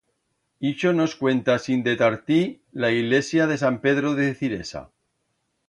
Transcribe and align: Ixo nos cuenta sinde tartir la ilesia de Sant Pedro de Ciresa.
Ixo 0.69 0.93
nos 0.99 1.13
cuenta 1.19 1.57
sinde 1.65 1.93
tartir 1.99 2.41
la 2.85 2.89
ilesia 3.03 3.45
de 3.53 3.59
Sant 3.65 3.81
Pedro 3.87 4.15
de 4.23 4.29
Ciresa. 4.43 4.85